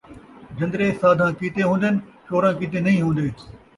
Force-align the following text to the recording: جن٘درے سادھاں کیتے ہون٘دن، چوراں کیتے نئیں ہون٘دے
جن٘درے 0.57 0.87
سادھاں 1.01 1.31
کیتے 1.39 1.61
ہون٘دن، 1.69 1.95
چوراں 2.25 2.53
کیتے 2.59 2.79
نئیں 2.85 3.01
ہون٘دے 3.03 3.27